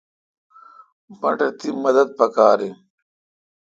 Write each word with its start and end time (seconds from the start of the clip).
مٹھ 1.19 1.43
تی 1.59 1.69
مدد 1.83 2.07
پکار 2.17 2.57
این۔ 2.63 2.73